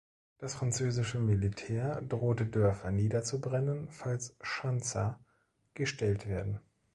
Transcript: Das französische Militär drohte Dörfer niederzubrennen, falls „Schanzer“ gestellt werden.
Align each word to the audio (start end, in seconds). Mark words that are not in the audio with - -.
Das 0.39 0.55
französische 0.55 1.19
Militär 1.19 2.01
drohte 2.01 2.47
Dörfer 2.47 2.89
niederzubrennen, 2.89 3.87
falls 3.91 4.35
„Schanzer“ 4.41 5.19
gestellt 5.75 6.27
werden. 6.27 6.59